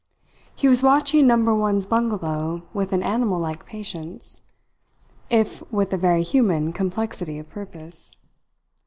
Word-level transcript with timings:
He 0.55 0.67
was 0.67 0.81
watching 0.81 1.27
Number 1.27 1.53
One's 1.53 1.85
bungalow 1.85 2.63
with 2.73 2.91
an 2.91 3.03
animal 3.03 3.39
like 3.39 3.67
patience, 3.67 4.41
if 5.29 5.61
with 5.71 5.93
a 5.93 5.97
very 5.97 6.23
human 6.23 6.73
complexity 6.73 7.37
of 7.37 7.51
purpose. 7.51 8.11